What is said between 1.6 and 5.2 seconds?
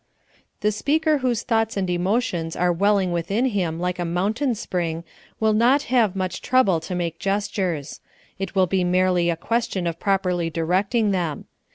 and emotions are welling within him like a mountain spring